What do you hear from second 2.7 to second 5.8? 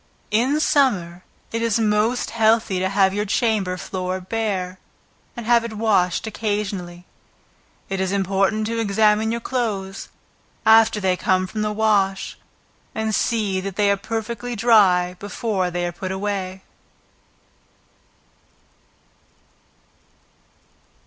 to have your chamber floor bare, and have it